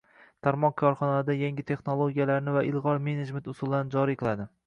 [0.45, 4.49] tarmoq korxonalarida yangi texnologiyalarni va ilg'or menejment usullarini joriy qiladi.